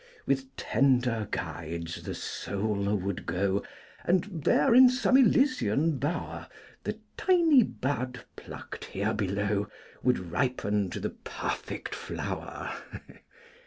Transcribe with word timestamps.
With 0.25 0.55
tender 0.55 1.27
guides 1.29 2.01
the 2.01 2.15
soul 2.15 2.95
would 2.95 3.27
go 3.27 3.63
And 4.03 4.23
there, 4.43 4.73
in 4.73 4.89
some 4.89 5.15
Elysian 5.15 5.99
bower, 5.99 6.47
The 6.85 6.99
tiny 7.17 7.61
bud 7.61 8.23
plucked 8.35 8.85
here 8.85 9.13
below 9.13 9.67
Would 10.01 10.17
ripen 10.31 10.89
to 10.89 10.99
the 10.99 11.11
perfect 11.11 11.93
flower. 11.93 12.75